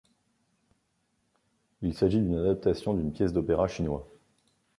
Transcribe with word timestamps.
Il 1.83 1.93
s'agit 1.93 2.17
d'une 2.19 2.33
adaptation 2.39 2.95
d'une 2.95 3.13
pièce 3.13 3.33
d'opéra 3.33 3.67
chinois. 3.67 4.07